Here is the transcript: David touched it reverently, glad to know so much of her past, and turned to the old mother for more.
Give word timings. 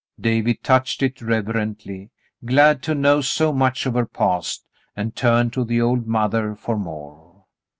David 0.19 0.63
touched 0.63 1.03
it 1.03 1.21
reverently, 1.21 2.09
glad 2.43 2.81
to 2.81 2.95
know 2.95 3.21
so 3.21 3.53
much 3.53 3.85
of 3.85 3.93
her 3.93 4.07
past, 4.07 4.65
and 4.95 5.15
turned 5.15 5.53
to 5.53 5.63
the 5.63 5.79
old 5.79 6.07
mother 6.07 6.55
for 6.55 6.75
more. 6.75 7.45